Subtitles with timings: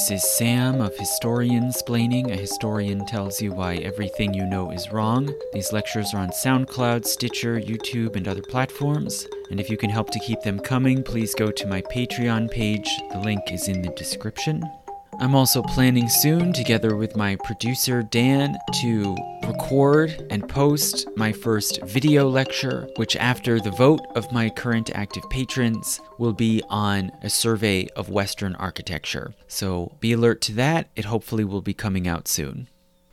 [0.00, 2.32] This is Sam of Historiansplaining.
[2.32, 5.28] A historian tells you why everything you know is wrong.
[5.52, 9.28] These lectures are on SoundCloud, Stitcher, YouTube, and other platforms.
[9.50, 12.88] And if you can help to keep them coming, please go to my Patreon page.
[13.12, 14.64] The link is in the description.
[15.20, 19.14] I'm also planning soon, together with my producer Dan, to
[19.46, 25.28] record and post my first video lecture, which, after the vote of my current active
[25.28, 29.34] patrons, will be on a survey of Western architecture.
[29.46, 30.88] So be alert to that.
[30.96, 32.68] It hopefully will be coming out soon.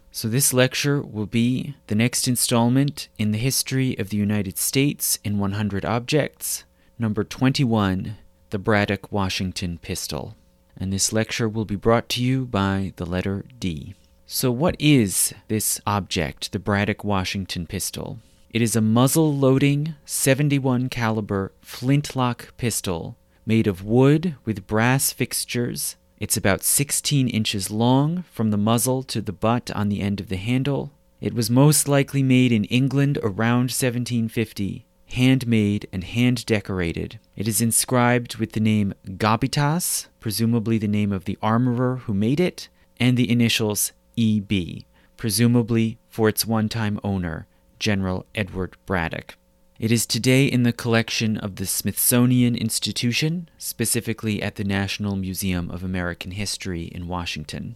[0.09, 5.19] So, this lecture will be the next installment in the history of the United States
[5.25, 6.63] in 100 objects,
[6.97, 8.15] number 21,
[8.51, 10.37] the Braddock Washington pistol
[10.79, 13.95] and this lecture will be brought to you by the letter D.
[14.25, 18.19] So, what is this object, the Braddock Washington pistol?
[18.49, 25.95] It is a muzzle loading 71 caliber flintlock pistol made of wood with brass fixtures.
[26.19, 30.29] It's about 16 inches long from the muzzle to the butt on the end of
[30.29, 30.91] the handle.
[31.21, 37.19] It was most likely made in England around 1750 handmade and hand decorated.
[37.35, 42.39] It is inscribed with the name Gabbitas, presumably the name of the armorer who made
[42.39, 44.83] it, and the initials EB,
[45.15, 47.47] presumably for its one time owner,
[47.79, 49.35] General Edward Braddock.
[49.79, 55.69] It is today in the collection of the Smithsonian Institution, specifically at the National Museum
[55.69, 57.75] of American History in Washington.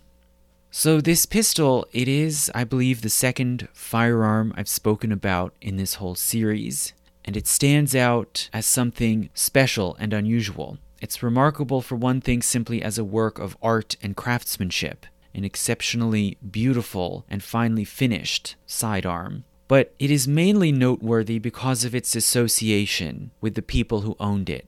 [0.71, 5.95] So, this pistol, it is, I believe, the second firearm I've spoken about in this
[5.95, 6.93] whole series
[7.25, 10.77] and it stands out as something special and unusual.
[11.01, 16.37] It's remarkable for one thing simply as a work of art and craftsmanship, an exceptionally
[16.49, 19.43] beautiful and finely finished sidearm.
[19.67, 24.67] But it is mainly noteworthy because of its association with the people who owned it,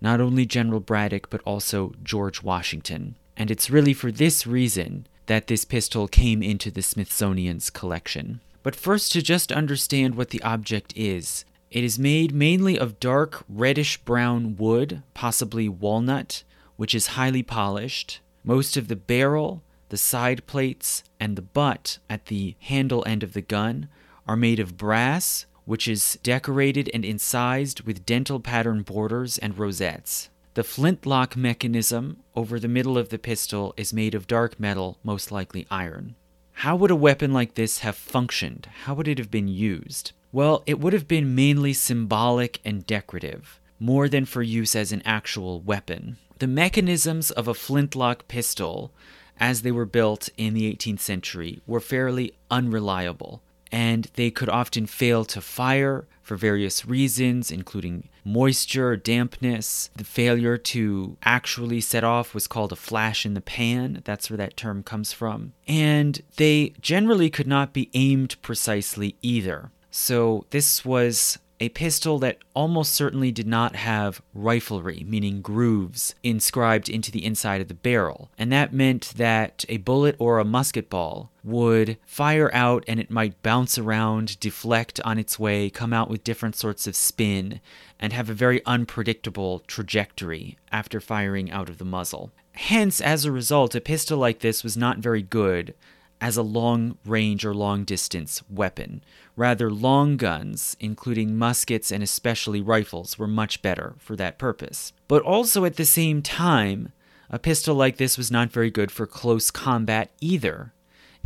[0.00, 3.16] not only General Braddock, but also George Washington.
[3.36, 8.40] And it's really for this reason that this pistol came into the Smithsonian's collection.
[8.62, 11.44] But first, to just understand what the object is,
[11.74, 16.44] it is made mainly of dark reddish brown wood, possibly walnut,
[16.76, 18.20] which is highly polished.
[18.44, 23.32] Most of the barrel, the side plates, and the butt at the handle end of
[23.32, 23.88] the gun
[24.24, 30.30] are made of brass, which is decorated and incised with dentil pattern borders and rosettes.
[30.54, 35.32] The flintlock mechanism over the middle of the pistol is made of dark metal, most
[35.32, 36.14] likely iron.
[36.58, 38.68] How would a weapon like this have functioned?
[38.84, 40.12] How would it have been used?
[40.34, 45.00] Well, it would have been mainly symbolic and decorative, more than for use as an
[45.04, 46.16] actual weapon.
[46.40, 48.92] The mechanisms of a flintlock pistol,
[49.38, 54.86] as they were built in the 18th century, were fairly unreliable, and they could often
[54.86, 59.90] fail to fire for various reasons, including moisture, dampness.
[59.94, 64.02] The failure to actually set off was called a flash in the pan.
[64.04, 65.52] That's where that term comes from.
[65.68, 69.70] And they generally could not be aimed precisely either.
[69.96, 76.88] So this was a pistol that almost certainly did not have riflery, meaning grooves, inscribed
[76.88, 78.28] into the inside of the barrel.
[78.36, 83.08] And that meant that a bullet or a musket ball would fire out and it
[83.08, 87.60] might bounce around, deflect on its way, come out with different sorts of spin,
[88.00, 92.32] and have a very unpredictable trajectory after firing out of the muzzle.
[92.54, 95.72] Hence, as a result, a pistol like this was not very good
[96.20, 99.02] as a long range or long distance weapon.
[99.36, 104.92] Rather, long guns, including muskets and especially rifles, were much better for that purpose.
[105.08, 106.92] But also at the same time,
[107.30, 110.72] a pistol like this was not very good for close combat either.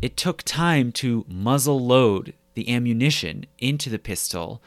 [0.00, 4.62] It took time to muzzle load the ammunition into the pistol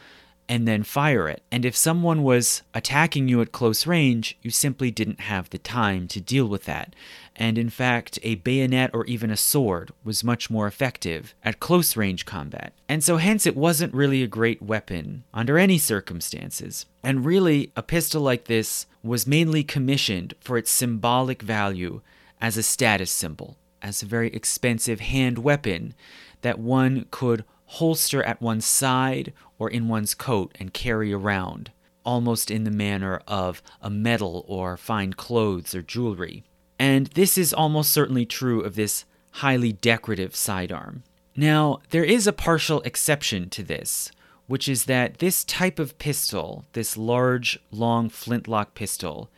[0.52, 1.42] and then fire it.
[1.50, 6.10] And if someone was attacking you at close range, you simply didn't have the time
[6.10, 6.94] to deal with that.
[7.38, 11.96] And in fact, a bayonet or even a sword was much more effective at close
[11.96, 12.74] range combat.
[12.90, 16.86] And so, hence, it wasn't really a great weapon under any circumstances.
[17.02, 22.02] And really, a pistol like this was mainly commissioned for its symbolic value
[22.42, 25.94] as a status symbol, as a very expensive hand weapon
[26.42, 29.32] that one could holster at one's side
[29.62, 31.70] or in one's coat and carry around,
[32.04, 36.44] almost in the manner of a medal or fine clothes or jewelry.
[36.80, 41.04] And this is almost certainly true of this highly decorative sidearm.
[41.36, 44.12] Now, there is a partial exception to this,
[44.48, 49.30] which is that this type of pistol, this large, long flintlock pistol,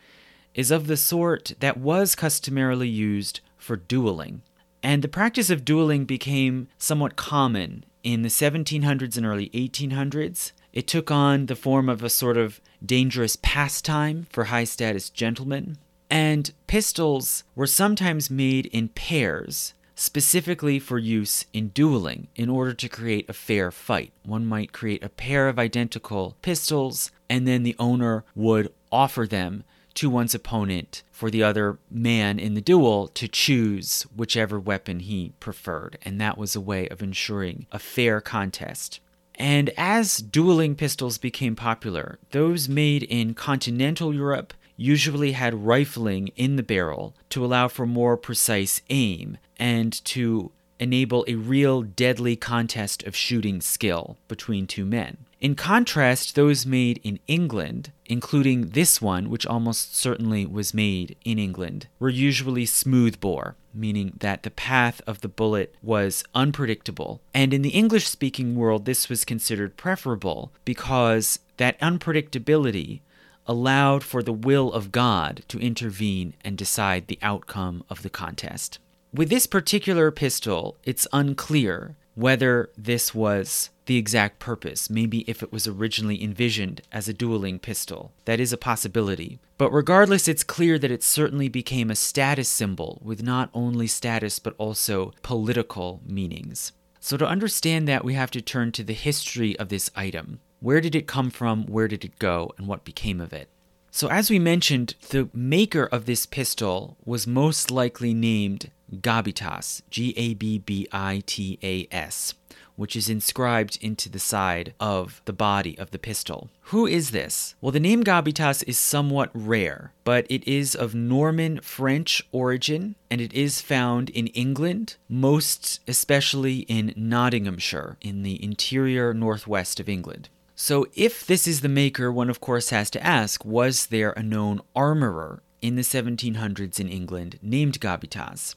[0.54, 4.42] is of the sort that was customarily used for dueling.
[4.82, 10.88] And the practice of dueling became somewhat common in the 1700s and early 1800s, it
[10.88, 15.78] took on the form of a sort of dangerous pastime for high status gentlemen.
[16.10, 22.90] And pistols were sometimes made in pairs, specifically for use in dueling in order to
[22.90, 24.12] create a fair fight.
[24.24, 29.64] One might create a pair of identical pistols, and then the owner would offer them
[29.96, 35.34] to one's opponent for the other man in the duel to choose whichever weapon he
[35.40, 35.98] preferred.
[36.04, 39.00] And that was a way of ensuring a fair contest.
[39.36, 46.56] And as dueling pistols became popular, those made in continental Europe usually had rifling in
[46.56, 53.04] the barrel to allow for more precise aim and to enable a real deadly contest
[53.04, 55.18] of shooting skill between two men.
[55.44, 61.38] In contrast, those made in England, including this one, which almost certainly was made in
[61.38, 67.20] England, were usually smoothbore, meaning that the path of the bullet was unpredictable.
[67.34, 73.02] And in the English speaking world, this was considered preferable because that unpredictability
[73.46, 78.80] allowed for the will of God to intervene and decide the outcome of the contest.
[79.14, 85.52] With this particular pistol, it's unclear whether this was the exact purpose, maybe if it
[85.52, 88.12] was originally envisioned as a dueling pistol.
[88.26, 89.40] That is a possibility.
[89.58, 94.40] But regardless, it's clear that it certainly became a status symbol with not only status
[94.40, 96.72] but also political meanings.
[97.00, 100.40] So, to understand that, we have to turn to the history of this item.
[100.62, 101.66] Where did it come from?
[101.66, 102.54] Where did it go?
[102.58, 103.50] And what became of it?
[103.92, 110.14] So, as we mentioned, the maker of this pistol was most likely named Gabbitas, G
[110.18, 112.34] A B B I T A S,
[112.76, 116.50] which is inscribed into the side of the body of the pistol.
[116.68, 117.56] Who is this?
[117.62, 123.22] Well, the name Gabbitas is somewhat rare, but it is of Norman French origin and
[123.22, 130.30] it is found in England, most especially in Nottinghamshire, in the interior northwest of England.
[130.56, 134.24] So, if this is the maker, one of course has to ask was there a
[134.24, 138.56] known armorer in the 1700s in England named Gabbitas?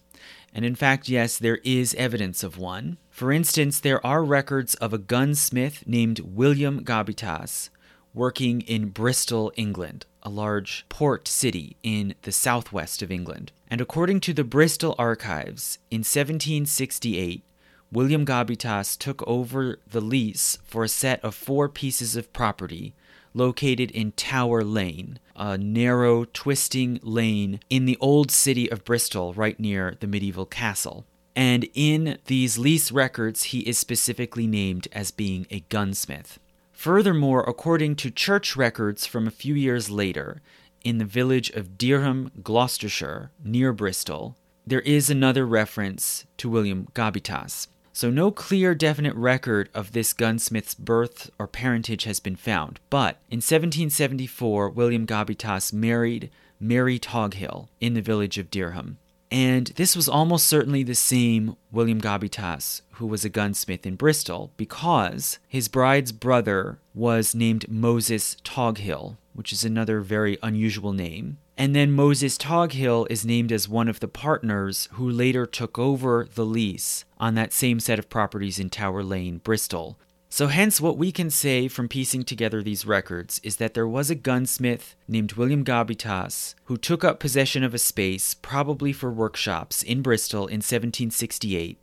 [0.57, 2.97] And in fact, yes, there is evidence of one.
[3.11, 7.69] For instance, there are records of a gunsmith named William Gabbitas
[8.15, 13.53] working in Bristol, England, a large port city in the southwest of England.
[13.69, 17.45] And according to the Bristol archives, in 1768,
[17.93, 22.95] William Gabbitas took over the lease for a set of four pieces of property
[23.37, 29.61] located in Tower Lane, a narrow, twisting lane in the old city of Bristol, right
[29.61, 31.05] near the medieval castle.
[31.37, 36.39] And in these lease records, he is specifically named as being a gunsmith.
[36.73, 40.41] Furthermore, according to church records from a few years later,
[40.83, 44.37] in the village of Dyrham, Gloucestershire, near Bristol,
[44.67, 47.69] there is another reference to William Gabbitas.
[47.97, 52.79] So, no clear, definite record of this gunsmith's birth or parentage has been found.
[52.91, 58.97] But in 1774, William Gabbitas married Mary Toghill in the village of Dyrham.
[59.31, 64.53] And this was almost certainly the same William Gabbitas who was a gunsmith in Bristol
[64.59, 71.39] because his bride's brother was named Moses Toghill, which is another very unusual name.
[71.59, 76.29] And then Moses Toghill is named as one of the partners who later took over
[76.35, 79.99] the lease on that same set of properties in Tower Lane, Bristol.
[80.29, 84.11] So, hence, what we can say from piecing together these records is that there was
[84.11, 89.83] a gunsmith named William Gabbitas who took up possession of a space, probably for workshops,
[89.83, 91.79] in Bristol in 1768,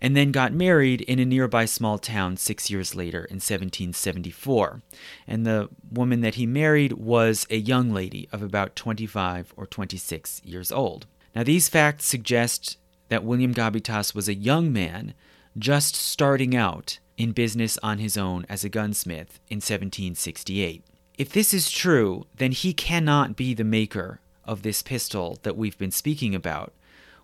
[0.00, 4.82] and then got married in a nearby small town six years later in 1774.
[5.26, 10.40] And the woman that he married was a young lady of about 25 or 26
[10.44, 11.06] years old.
[11.34, 12.78] Now, these facts suggest
[13.08, 15.14] that William Gabbitas was a young man
[15.58, 20.84] just starting out in business on his own as a gunsmith in 1768.
[21.18, 25.76] If this is true, then he cannot be the maker of this pistol that we've
[25.76, 26.72] been speaking about,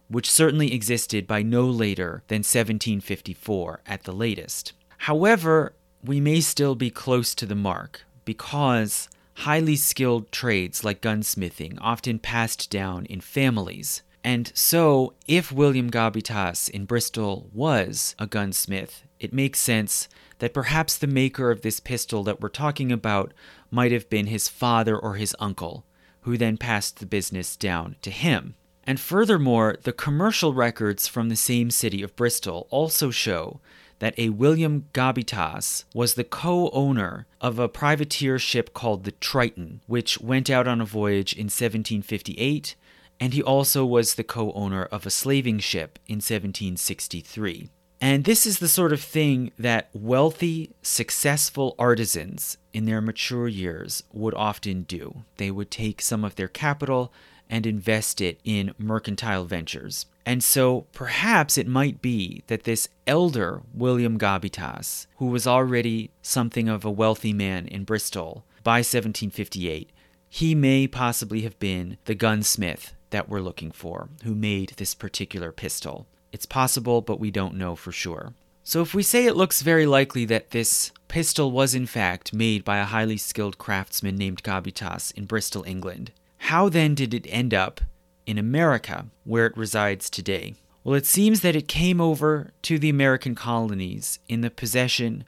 [0.09, 4.73] which certainly existed by no later than 1754 at the latest.
[4.99, 11.79] However, we may still be close to the mark because highly skilled trades like gunsmithing
[11.81, 14.03] often passed down in families.
[14.25, 20.09] And so, if William Gabbitas in Bristol was a gunsmith, it makes sense
[20.39, 23.33] that perhaps the maker of this pistol that we're talking about
[23.71, 25.85] might have been his father or his uncle,
[26.23, 28.55] who then passed the business down to him.
[28.87, 33.61] And furthermore, the commercial records from the same city of Bristol also show
[33.99, 39.81] that a William Gabbitas was the co owner of a privateer ship called the Triton,
[39.87, 42.77] which went out on a voyage in 1758,
[43.19, 47.71] and he also was the co owner of a slaving ship in 1763.
[47.99, 54.03] And this is the sort of thing that wealthy, successful artisans in their mature years
[54.13, 55.25] would often do.
[55.39, 57.11] They would take some of their capital
[57.49, 60.07] and invest it in mercantile ventures.
[60.25, 66.69] And so perhaps it might be that this elder William Gabbitas, who was already something
[66.69, 69.91] of a wealthy man in Bristol by 1758,
[70.29, 75.53] he may possibly have been the gunsmith that we're looking for, who made this particular
[75.53, 76.07] pistol.
[76.33, 78.35] It's possible, but we don't know for sure.
[78.65, 82.65] So, if we say it looks very likely that this pistol was in fact made
[82.65, 86.11] by a highly skilled craftsman named Gabbitas in Bristol, England,
[86.47, 87.81] how then did it end up
[88.25, 90.55] in America, where it resides today?
[90.85, 95.25] Well, it seems that it came over to the American colonies in the possession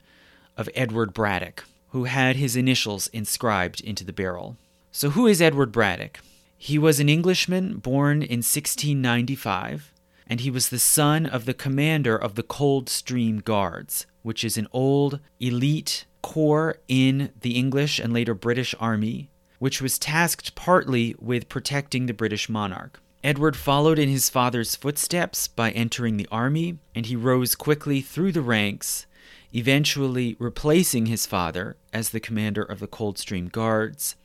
[0.55, 4.55] of Edward Braddock, who had his initials inscribed into the barrel.
[4.93, 6.21] So, who is Edward Braddock?
[6.57, 9.91] He was an Englishman born in 1695
[10.25, 14.67] and he was the son of the commander of the Coldstream Guards, which is an
[14.71, 19.28] old elite corps in the English and later British Army,
[19.59, 22.99] which was tasked partly with protecting the British monarch.
[23.23, 28.31] Edward followed in his father's footsteps by entering the army, and he rose quickly through
[28.31, 29.05] the ranks,
[29.53, 34.15] eventually replacing his father as the commander of the Coldstream Guards,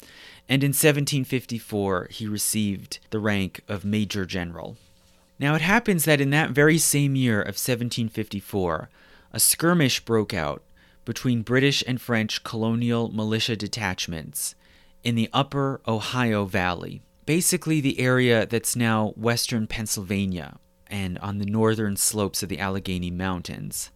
[0.49, 4.76] and in 1754 he received the rank of Major General.
[5.41, 8.88] Now it happens that in that very same year of 1754,
[9.33, 10.62] a skirmish broke out
[11.05, 14.55] between British and French colonial militia detachments
[15.04, 20.58] in the upper Ohio Valley, basically the area that's now western Pennsylvania
[20.88, 23.90] and on the northern slopes of the Allegheny Mountains.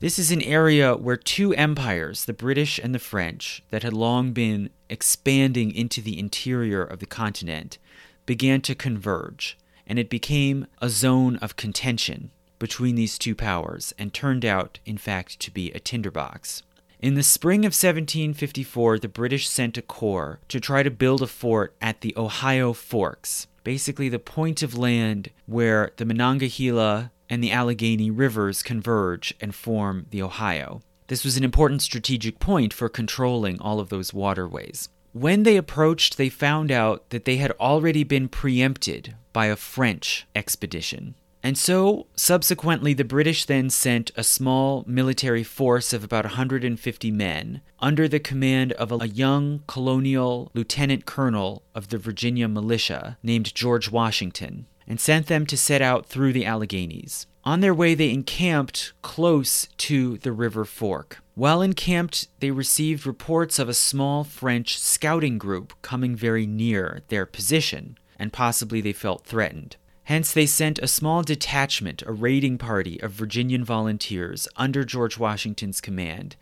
[0.00, 4.32] This is an area where two empires, the British and the French, that had long
[4.32, 7.78] been expanding into the interior of the continent,
[8.26, 14.14] began to converge and it became a zone of contention between these two powers and
[14.14, 16.62] turned out, in fact, to be a tinderbox.
[17.04, 21.26] In the spring of 1754, the British sent a corps to try to build a
[21.26, 27.52] fort at the Ohio Forks, basically the point of land where the Monongahela and the
[27.52, 30.80] Allegheny rivers converge and form the Ohio.
[31.08, 34.88] This was an important strategic point for controlling all of those waterways.
[35.12, 40.26] When they approached, they found out that they had already been preempted by a French
[40.34, 41.16] expedition.
[41.44, 47.60] And so, subsequently, the British then sent a small military force of about 150 men
[47.80, 53.90] under the command of a young colonial lieutenant colonel of the Virginia militia named George
[53.90, 57.26] Washington and sent them to set out through the Alleghenies.
[57.44, 61.18] On their way, they encamped close to the river fork.
[61.34, 67.26] While encamped, they received reports of a small French scouting group coming very near their
[67.26, 69.76] position and possibly they felt threatened.
[70.04, 75.80] Hence, they sent a small detachment, a raiding party of Virginian volunteers under George Washington's
[75.80, 76.36] command,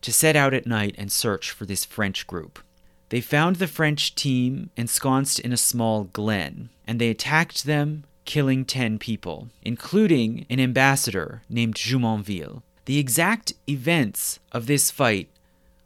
[0.00, 2.58] to set out at night and search for this French group.
[3.10, 8.64] They found the French team ensconced in a small glen, and they attacked them, killing
[8.64, 12.62] 10 people, including an ambassador named Jumonville.
[12.86, 15.28] The exact events of this fight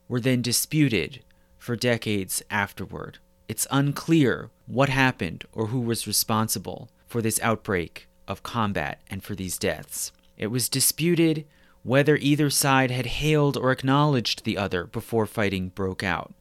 [0.09, 1.23] were then disputed
[1.59, 3.19] for decades afterward.
[3.49, 9.35] It's unclear what happened or who was responsible for this outbreak of combat and for
[9.35, 10.13] these deaths.
[10.37, 11.47] It was disputed
[11.83, 16.35] whether either side had hailed or acknowledged the other before fighting broke out.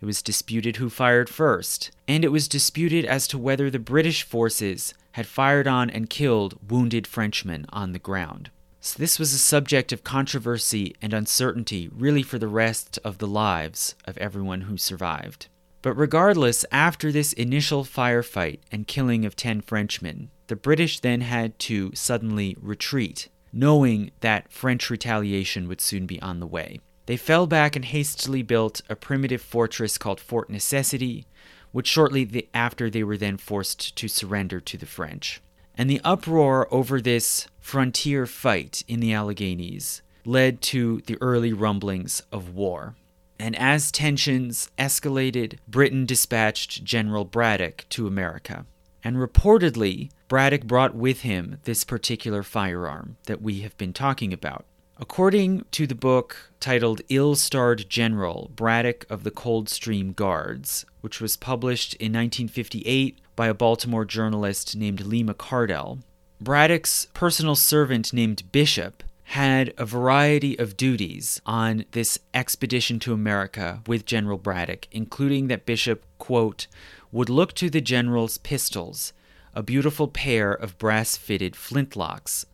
[0.00, 4.22] It was disputed who fired first, and it was disputed as to whether the British
[4.22, 8.50] forces had fired on and killed wounded Frenchmen on the ground.
[8.80, 13.26] So, this was a subject of controversy and uncertainty, really, for the rest of the
[13.26, 15.48] lives of everyone who survived.
[15.86, 21.60] But regardless, after this initial firefight and killing of 10 Frenchmen, the British then had
[21.60, 26.80] to suddenly retreat, knowing that French retaliation would soon be on the way.
[27.06, 31.24] They fell back and hastily built a primitive fortress called Fort Necessity,
[31.70, 35.40] which shortly after they were then forced to surrender to the French.
[35.78, 42.24] And the uproar over this frontier fight in the Alleghenies led to the early rumblings
[42.32, 42.96] of war.
[43.38, 48.66] And as tensions escalated, Britain dispatched General Braddock to America.
[49.04, 54.64] And reportedly, Braddock brought with him this particular firearm that we have been talking about.
[54.98, 61.36] According to the book titled Ill Starred General Braddock of the Coldstream Guards, which was
[61.36, 66.00] published in 1958 by a Baltimore journalist named Lee McCardell,
[66.40, 73.82] Braddock's personal servant named Bishop had a variety of duties on this expedition to America
[73.86, 76.68] with General Braddock, including that Bishop, quote,
[77.10, 79.12] would look to the general's pistols,
[79.52, 82.44] a beautiful pair of brass fitted flintlocks,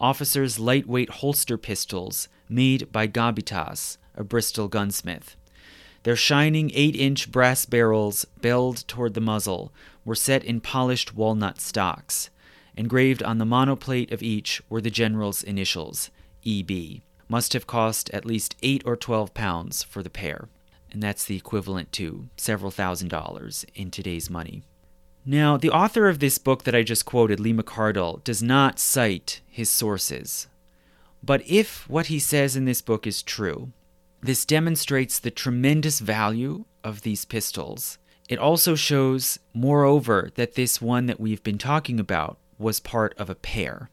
[0.00, 5.34] officers' lightweight holster pistols made by Gabbitas, a Bristol gunsmith.
[6.02, 9.72] Their shining 8 inch brass barrels, belled toward the muzzle,
[10.04, 12.30] were set in polished walnut stocks.
[12.76, 16.10] Engraved on the monoplate of each were the general's initials,
[16.46, 17.02] EB.
[17.28, 20.48] Must have cost at least 8 or 12 pounds for the pair.
[20.90, 24.62] And that's the equivalent to several thousand dollars in today's money.
[25.26, 29.42] Now, the author of this book that I just quoted, Lee McCardell, does not cite
[29.46, 30.46] his sources.
[31.22, 33.72] But if what he says in this book is true,
[34.22, 37.98] this demonstrates the tremendous value of these pistols.
[38.28, 43.28] It also shows, moreover, that this one that we've been talking about was part of
[43.28, 43.90] a pair.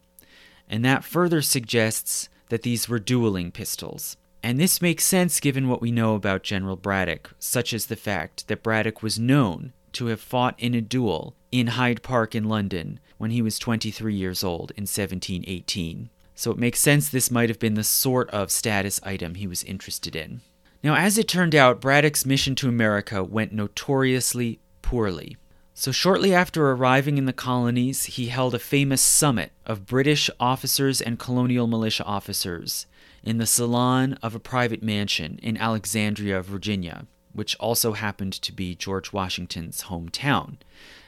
[0.70, 4.18] And that further suggests that these were dueling pistols.
[4.44, 8.48] And this makes sense given what we know about General Braddock, such as the fact
[8.48, 13.00] that Braddock was known to have fought in a duel in Hyde Park in London
[13.18, 16.10] when he was 23 years old in 1718.
[16.36, 19.64] So it makes sense this might have been the sort of status item he was
[19.64, 20.42] interested in.
[20.84, 25.38] Now, as it turned out, Braddock's mission to America went notoriously poorly.
[25.78, 31.02] So, shortly after arriving in the colonies, he held a famous summit of British officers
[31.02, 32.88] and colonial militia officers
[33.24, 38.74] in the salon of a private mansion in Alexandria, Virginia, which also happened to be
[38.74, 40.58] George Washington's hometown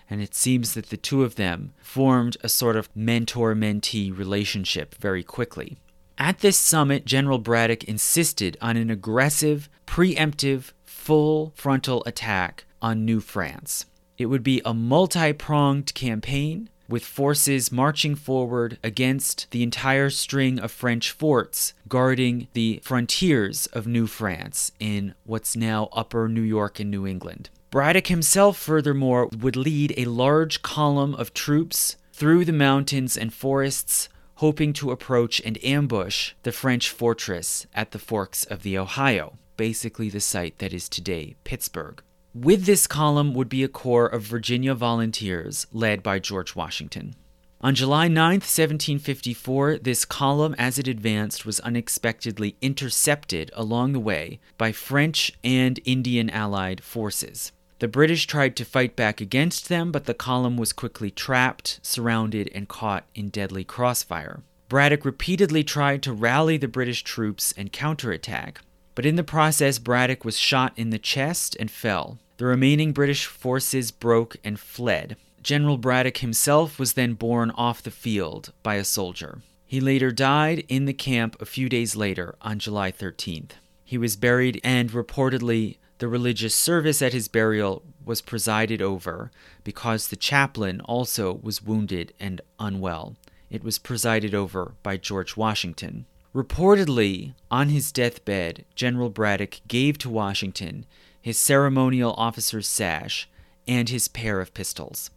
[0.09, 4.95] and it seems that the two of them formed a sort of mentor mentee relationship
[4.95, 5.77] very quickly.
[6.17, 13.19] At this summit, General Braddock insisted on an aggressive, preemptive, full frontal attack on New
[13.19, 13.85] France.
[14.17, 20.57] It would be a multi pronged campaign with forces marching forward against the entire string
[20.59, 26.79] of French forts guarding the frontiers of New France in what's now Upper New York
[26.79, 27.49] and New England.
[27.69, 34.07] Braddock himself, furthermore, would lead a large column of troops through the mountains and forests,
[34.35, 40.09] hoping to approach and ambush the French fortress at the forks of the Ohio, basically
[40.09, 42.01] the site that is today Pittsburgh.
[42.39, 47.15] With this column would be a corps of Virginia volunteers led by George Washington.
[47.61, 54.39] On July 9, 1754, this column, as it advanced, was unexpectedly intercepted along the way
[54.55, 57.53] by French and Indian allied forces.
[57.79, 62.51] The British tried to fight back against them, but the column was quickly trapped, surrounded,
[62.53, 64.43] and caught in deadly crossfire.
[64.69, 68.61] Braddock repeatedly tried to rally the British troops and counterattack,
[68.93, 72.19] but in the process, Braddock was shot in the chest and fell.
[72.37, 75.17] The remaining British forces broke and fled.
[75.41, 79.41] General Braddock himself was then borne off the field by a soldier.
[79.65, 83.51] He later died in the camp a few days later on July 13th.
[83.83, 89.31] He was buried and reportedly the religious service at his burial was presided over
[89.63, 93.15] because the chaplain also was wounded and unwell.
[93.49, 96.05] It was presided over by George Washington.
[96.35, 100.85] Reportedly, on his deathbed, General Braddock gave to Washington
[101.27, 103.29] his ceremonial officer's sash
[103.67, 105.11] and his pair of pistols.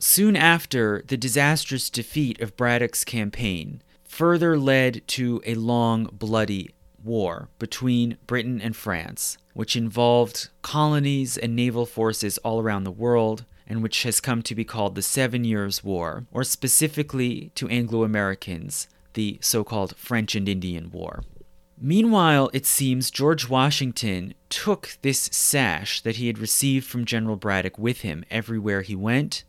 [0.00, 6.70] Soon after, the disastrous defeat of Braddock's campaign further led to a long, bloody
[7.04, 13.44] war between Britain and France, which involved colonies and naval forces all around the world,
[13.68, 18.02] and which has come to be called the Seven Years' War, or specifically to Anglo
[18.02, 21.22] Americans, the so called French and Indian War.
[21.82, 27.78] Meanwhile, it seems George Washington took this sash that he had received from General Braddock
[27.78, 29.44] with him everywhere he went.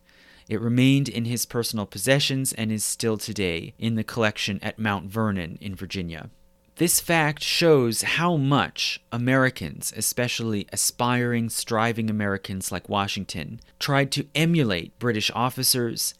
[0.48, 5.10] It remained in his personal possessions and is still today in the collection at Mount
[5.10, 6.30] Vernon in Virginia.
[6.76, 14.98] This fact shows how much Americans, especially aspiring, striving Americans like Washington, tried to emulate
[14.98, 16.14] British officers,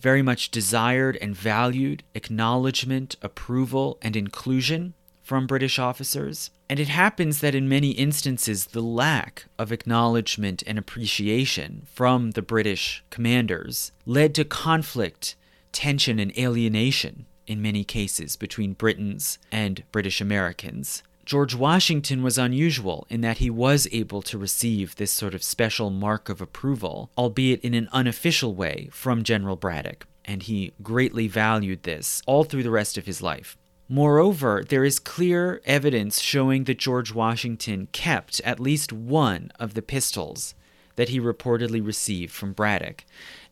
[0.00, 4.94] very much desired and valued acknowledgement, approval, and inclusion
[5.28, 6.50] from British officers.
[6.70, 12.40] And it happens that in many instances, the lack of acknowledgement and appreciation from the
[12.40, 15.36] British commanders led to conflict,
[15.70, 21.02] tension, and alienation in many cases between Britons and British Americans.
[21.26, 25.90] George Washington was unusual in that he was able to receive this sort of special
[25.90, 31.82] mark of approval, albeit in an unofficial way, from General Braddock, and he greatly valued
[31.82, 33.58] this all through the rest of his life.
[33.88, 39.82] Moreover, there is clear evidence showing that George Washington kept at least one of the
[39.82, 40.54] pistols
[40.96, 43.04] that he reportedly received from Braddock,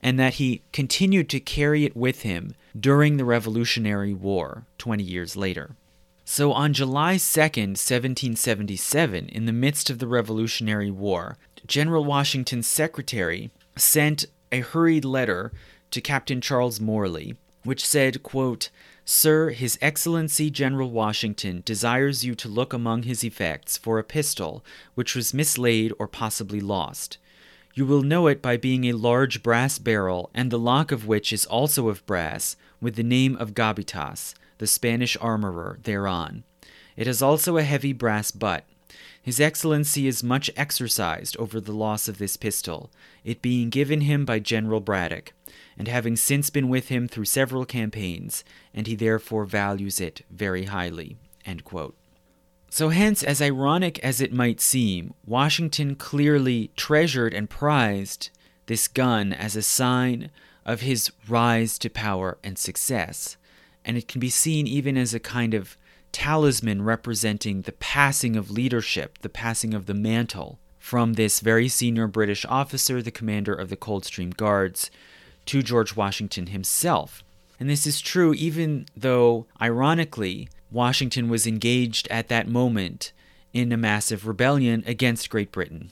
[0.02, 5.36] and that he continued to carry it with him during the Revolutionary War 20 years
[5.36, 5.76] later.
[6.24, 13.50] So on July 2, 1777, in the midst of the Revolutionary War, General Washington's secretary
[13.76, 15.52] sent a hurried letter
[15.92, 18.70] to Captain Charles Morley, which said, quote,
[19.08, 24.64] Sir, His Excellency General Washington desires you to look among his effects for a pistol
[24.96, 27.16] which was mislaid or possibly lost.
[27.72, 31.32] You will know it by being a large brass barrel, and the lock of which
[31.32, 36.42] is also of brass, with the name of Gabbitas, the Spanish armorer, thereon.
[36.96, 38.64] It has also a heavy brass butt.
[39.22, 42.90] His Excellency is much exercised over the loss of this pistol,
[43.22, 45.32] it being given him by General Braddock,
[45.78, 50.64] and having since been with him through several campaigns, and he therefore values it very
[50.64, 51.16] highly.
[52.70, 58.30] So, hence, as ironic as it might seem, Washington clearly treasured and prized
[58.66, 60.30] this gun as a sign
[60.64, 63.36] of his rise to power and success.
[63.84, 65.78] And it can be seen even as a kind of
[66.10, 72.06] talisman representing the passing of leadership, the passing of the mantle from this very senior
[72.06, 74.90] British officer, the commander of the Coldstream Guards,
[75.46, 77.24] to George Washington himself.
[77.58, 83.12] And this is true even though, ironically, Washington was engaged at that moment
[83.52, 85.90] in a massive rebellion against Great Britain.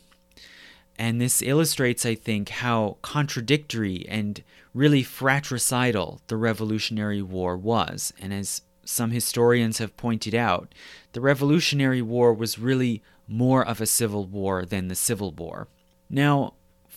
[0.99, 4.43] And this illustrates, I think, how contradictory and
[4.75, 8.13] really fratricidal the Revolutionary War was.
[8.21, 10.73] And as some historians have pointed out,
[11.13, 15.69] the Revolutionary War was really more of a civil war than the Civil War.
[16.11, 16.55] Now,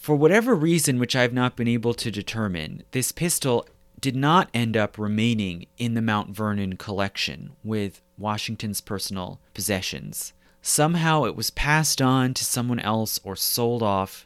[0.07, 3.67] for whatever reason, which I have not been able to determine, this pistol
[3.99, 10.31] did not end up remaining in the Mount Vernon collection with Washington's personal possessions.
[10.61, 14.25] Somehow it was passed on to someone else or sold off,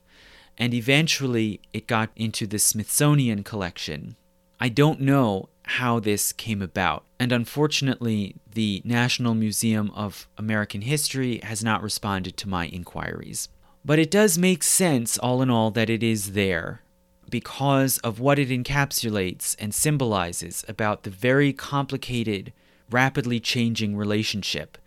[0.56, 4.16] and eventually it got into the Smithsonian collection.
[4.60, 11.40] I don't know how this came about, and unfortunately, the National Museum of American History
[11.42, 13.50] has not responded to my inquiries.
[13.84, 16.82] But it does make sense, all in all, that it is there
[17.30, 22.54] because of what it encapsulates and symbolizes about the very complicated,
[22.92, 24.78] rapidly changing relationship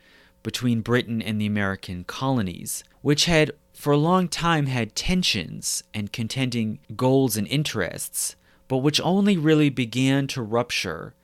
[0.43, 6.13] between Britain and the American colonies, which had for a long time had tensions and
[6.13, 8.37] contending goals and interests,
[8.69, 11.15] but which only really began to rupture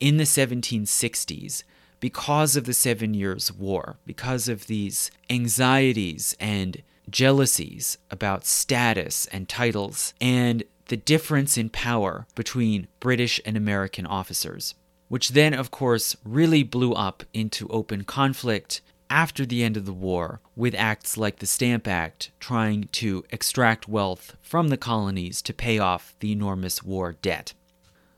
[0.00, 1.62] in the 1760s
[2.00, 9.48] because of the Seven Years' War, because of these anxieties and jealousies about status and
[9.48, 14.74] titles, and the difference in power between British and American officers,
[15.08, 19.92] which then, of course, really blew up into open conflict after the end of the
[19.92, 25.52] war, with acts like the Stamp Act trying to extract wealth from the colonies to
[25.52, 27.52] pay off the enormous war debt.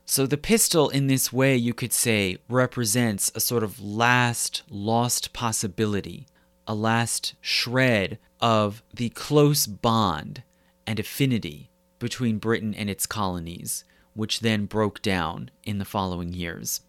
[0.04, 5.32] So the pistol, in this way, you could say, represents a sort of last lost
[5.32, 6.26] possibility,
[6.66, 10.42] a last shred of the close bond
[10.86, 16.80] and affinity between Britain and its colonies, which then broke down in the following years.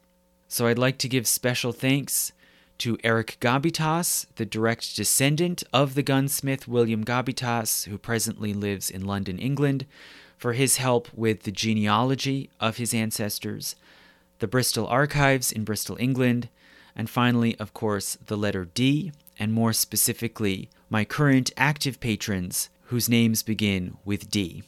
[0.47, 2.31] So I'd like to give special thanks
[2.79, 9.05] to Eric Gabbitas, the direct descendant of the gunsmith William Gabbitas, who presently lives in
[9.05, 9.85] London, England,
[10.37, 13.75] for his help with the genealogy of his ancestors,
[14.39, 16.49] the Bristol Archives in Bristol, England,
[16.95, 19.11] and finally, of course, the letter D,
[19.43, 24.63] and more specifically, my current active patrons whose names begin with D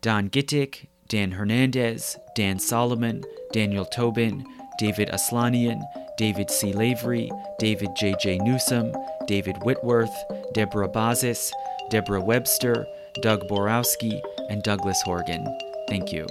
[0.00, 4.46] Don Gittick, Dan Hernandez, Dan Solomon, Daniel Tobin,
[4.78, 5.82] David Aslanian,
[6.16, 6.72] David C.
[6.72, 8.38] Lavery, David J.J.
[8.38, 8.92] Newsom,
[9.26, 10.14] David Whitworth,
[10.54, 11.52] Deborah Bazis,
[11.90, 12.86] Deborah Webster,
[13.20, 15.44] Doug Borowski, and Douglas Horgan.
[15.88, 16.26] Thank you.